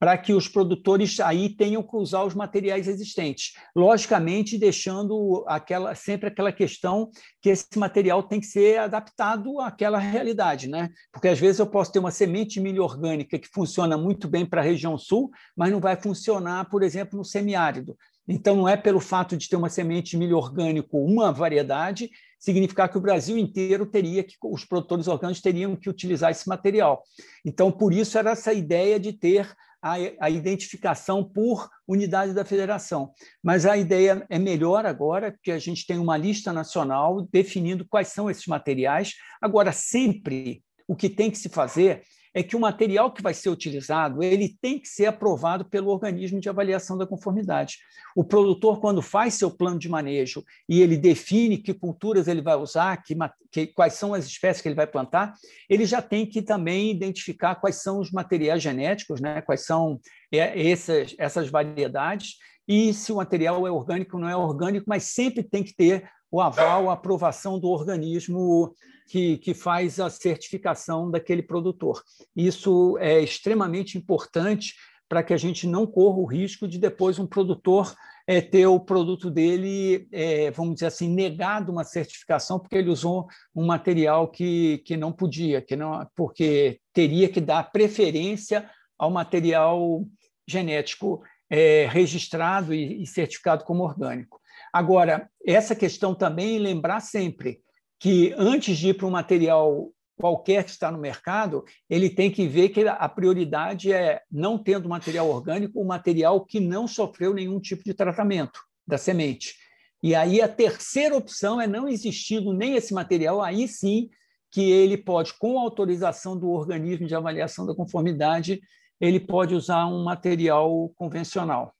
[0.03, 3.53] para que os produtores aí tenham que usar os materiais existentes.
[3.73, 7.09] Logicamente, deixando aquela, sempre aquela questão
[7.41, 10.89] que esse material tem que ser adaptado àquela realidade, né?
[11.09, 14.59] Porque às vezes eu posso ter uma semente milho orgânica que funciona muito bem para
[14.59, 17.95] a região sul, mas não vai funcionar, por exemplo, no semiárido.
[18.27, 22.97] Então, não é pelo fato de ter uma semente milho orgânico, uma variedade, significar que
[22.97, 27.03] o Brasil inteiro teria que, os produtores orgânicos teriam que utilizar esse material.
[27.45, 29.49] Então, por isso era essa ideia de ter
[29.83, 33.11] a, a identificação por unidade da federação.
[33.43, 38.07] Mas a ideia é melhor agora, que a gente tem uma lista nacional definindo quais
[38.07, 39.13] são esses materiais.
[39.41, 42.01] Agora, sempre o que tem que se fazer
[42.33, 46.39] é que o material que vai ser utilizado ele tem que ser aprovado pelo organismo
[46.39, 47.77] de avaliação da conformidade.
[48.15, 52.55] O produtor, quando faz seu plano de manejo e ele define que culturas ele vai
[52.55, 53.15] usar, que,
[53.51, 55.33] que, quais são as espécies que ele vai plantar,
[55.69, 59.41] ele já tem que também identificar quais são os materiais genéticos, né?
[59.41, 59.99] quais são
[60.31, 65.03] é, essas, essas variedades, e se o material é orgânico ou não é orgânico, mas
[65.03, 68.73] sempre tem que ter o aval, a aprovação do organismo
[69.07, 72.01] que, que faz a certificação daquele produtor.
[72.35, 74.75] Isso é extremamente importante
[75.07, 77.93] para que a gente não corra o risco de depois um produtor
[78.25, 83.27] é, ter o produto dele, é, vamos dizer assim, negado uma certificação porque ele usou
[83.53, 90.05] um material que, que não podia, que não, porque teria que dar preferência ao material
[90.47, 94.39] genético é, registrado e, e certificado como orgânico.
[94.71, 97.59] Agora, essa questão também lembrar sempre
[98.03, 102.45] que antes de ir para um material qualquer que está no mercado, ele tem que
[102.45, 107.61] ver que a prioridade é, não tendo material orgânico, o material que não sofreu nenhum
[107.61, 109.55] tipo de tratamento da semente.
[110.03, 114.09] E aí a terceira opção é não existindo nem esse material, aí sim
[114.51, 118.59] que ele pode, com autorização do organismo de avaliação da conformidade,
[118.99, 121.73] ele pode usar um material convencional.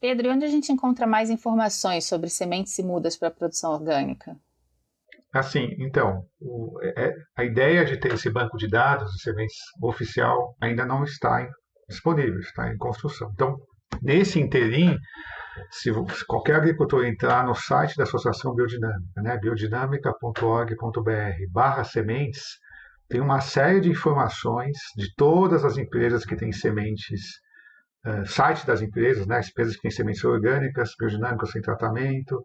[0.00, 3.70] Pedro, e onde a gente encontra mais informações sobre sementes e mudas para a produção
[3.70, 4.36] orgânica?
[5.32, 10.56] Assim, então, o, é, a ideia de ter esse banco de dados de sementes oficial
[10.60, 11.48] ainda não está em,
[11.88, 13.30] disponível, está em construção.
[13.34, 13.56] Então,
[14.02, 14.96] nesse interim,
[15.70, 22.44] se, se, qualquer agricultor entrar no site da Associação Biodinâmica, né, biodinâmica.org.br barra sementes,
[23.08, 27.20] tem uma série de informações de todas as empresas que têm sementes
[28.06, 29.38] uh, site das empresas, né?
[29.38, 32.42] As empresas que têm sementes orgânicas, biodinâmicas sem tratamento,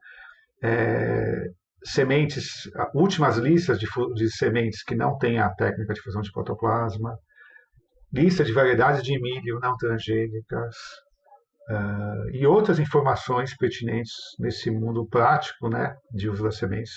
[0.63, 1.49] é,
[1.85, 7.15] sementes, últimas listas de, de, sementes que não têm a técnica de fusão de protoplasma,
[8.11, 10.75] lista de variedades de milho não transgênicas
[11.69, 16.93] uh, e outras informações pertinentes nesse mundo prático, né, de uso das sementes.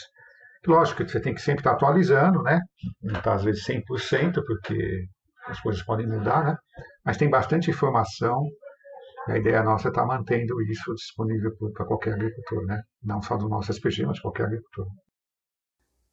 [0.67, 2.61] Lógico que você tem que sempre estar atualizando, né?
[3.01, 5.05] Não está às vezes 100%, porque
[5.47, 6.57] as coisas podem mudar, né?
[7.05, 8.43] Mas tem bastante informação.
[9.29, 12.83] A ideia nossa é estar mantendo isso disponível para qualquer agricultor, né?
[13.03, 14.87] Não só do nosso SPG, mas qualquer agricultor.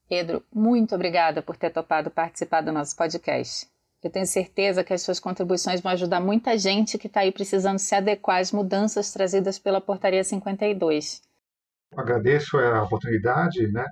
[0.10, 3.68] Pedro, muito obrigada por ter topado participar do nosso podcast.
[4.04, 7.80] Eu tenho certeza que as suas contribuições vão ajudar muita gente que está aí precisando
[7.80, 11.22] se adequar às mudanças trazidas pela Portaria 52.
[11.96, 13.86] Agradeço a oportunidade, né?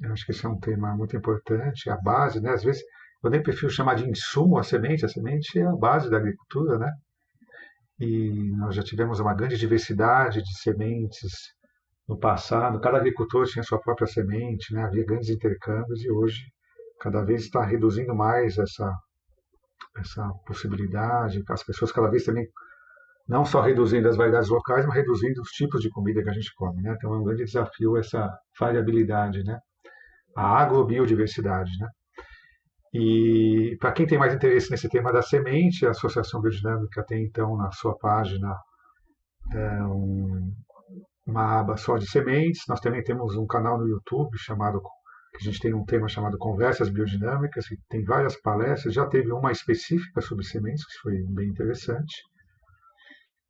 [0.00, 2.50] Eu acho que esse é um tema muito importante, a base, né?
[2.50, 2.82] Às vezes
[3.24, 6.78] eu nem prefiro chamar de insumo a semente, a semente é a base da agricultura,
[6.78, 6.92] né?
[7.98, 11.32] E nós já tivemos uma grande diversidade de sementes
[12.08, 14.84] no passado, cada agricultor tinha sua própria semente, né?
[14.84, 16.40] havia grandes intercâmbios e hoje
[17.00, 18.94] cada vez está reduzindo mais essa,
[19.98, 22.46] essa possibilidade, as pessoas cada vez também
[23.28, 26.54] não só reduzindo as variedades locais, mas reduzindo os tipos de comida que a gente
[26.54, 26.80] come.
[26.80, 26.94] Né?
[26.96, 29.58] Então é um grande desafio essa variabilidade, né?
[30.36, 31.70] a agrobiodiversidade.
[31.80, 31.88] Né?
[32.98, 37.54] E para quem tem mais interesse nesse tema da semente, a Associação Biodinâmica tem então
[37.54, 38.56] na sua página
[39.52, 40.50] é, um,
[41.26, 42.62] uma aba só de sementes.
[42.66, 46.38] Nós também temos um canal no YouTube chamado que a gente tem um tema chamado
[46.38, 48.94] Conversas Biodinâmicas, que tem várias palestras.
[48.94, 52.22] Já teve uma específica sobre sementes, que foi bem interessante.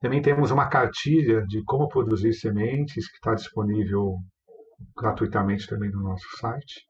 [0.01, 4.17] Também temos uma cartilha de como produzir sementes, que está disponível
[4.97, 6.85] gratuitamente também no nosso site.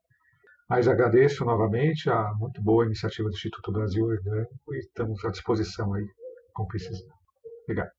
[0.69, 5.95] Mas agradeço novamente a muito boa iniciativa do Instituto Brasil Orgânico e estamos à disposição
[5.95, 6.05] aí,
[6.53, 7.07] como precisar.
[7.63, 7.91] Obrigado.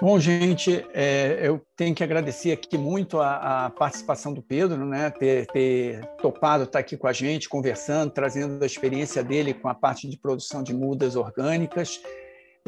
[0.00, 5.10] Bom, gente, é, eu tenho que agradecer aqui muito a, a participação do Pedro, né,
[5.10, 9.74] ter, ter, topado estar aqui com a gente, conversando, trazendo a experiência dele com a
[9.74, 12.00] parte de produção de mudas orgânicas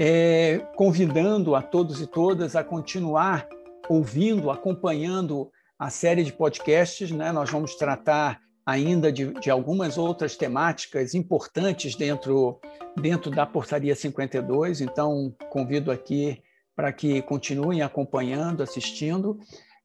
[0.03, 3.47] é, convidando a todos e todas a continuar
[3.87, 7.11] ouvindo, acompanhando a série de podcasts.
[7.11, 7.31] Né?
[7.31, 12.59] Nós vamos tratar ainda de, de, algumas outras temáticas importantes dentro,
[12.97, 16.43] dentro da Portaria 52, então convido aqui
[16.75, 19.39] para que continuem acompanhando, assistindo.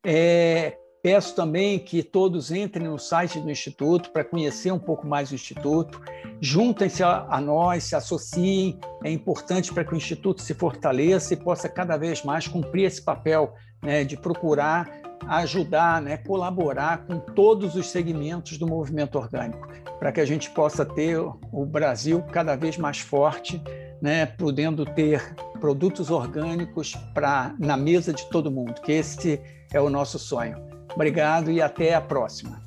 [0.05, 5.29] É, Peço também que todos entrem no site do Instituto para conhecer um pouco mais
[5.29, 6.01] o Instituto.
[6.41, 8.79] Juntem-se a, nós, se associem.
[9.03, 13.03] É importante para que o Instituto se fortaleça e possa cada vez mais cumprir esse
[13.03, 13.53] papel
[13.83, 14.89] né, de procurar
[15.27, 19.67] ajudar, né, colaborar com todos os segmentos do movimento orgânico,
[19.99, 23.61] para que a gente possa ter o Brasil cada vez mais forte,
[24.01, 29.39] né, podendo ter produtos orgânicos para na mesa de todo mundo, que esse
[29.71, 30.74] é o nosso sonho.
[30.95, 32.61] Obrigado e até a próxima.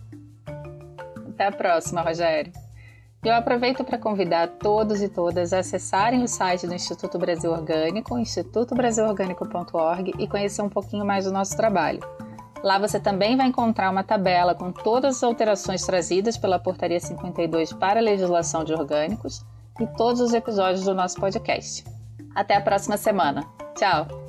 [1.28, 2.52] Até a próxima, Rogério.
[3.24, 8.16] Eu aproveito para convidar todos e todas a acessarem o site do Instituto Brasil Orgânico,
[8.16, 12.00] institutobrasilorgânico.org, e conhecer um pouquinho mais do nosso trabalho.
[12.62, 17.72] Lá você também vai encontrar uma tabela com todas as alterações trazidas pela Portaria 52
[17.72, 19.44] para a legislação de orgânicos
[19.80, 21.84] e todos os episódios do nosso podcast.
[22.34, 23.44] Até a próxima semana.
[23.76, 24.27] Tchau!